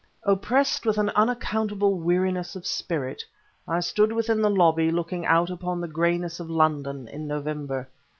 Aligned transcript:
Oppressed 0.23 0.83
with 0.87 0.97
an 0.97 1.11
unaccountable 1.11 1.93
weariness 1.99 2.55
of 2.55 2.65
spirit, 2.65 3.23
I 3.67 3.81
stood 3.81 4.11
within 4.11 4.41
the 4.41 4.49
lobby 4.49 4.89
looking 4.89 5.27
out 5.27 5.51
upon 5.51 5.79
the 5.79 5.87
grayness 5.87 6.39
of 6.39 6.49
London 6.49 7.07
in 7.07 7.27
November. 7.27 7.87